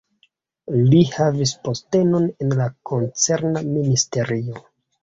[0.93, 4.69] Li havis postenon en la koncerna ministerio.